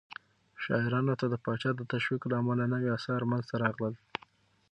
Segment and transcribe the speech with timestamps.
[0.63, 3.93] شاعرانو ته د پاچا د تشويق له امله نوي آثار منځته راغلل.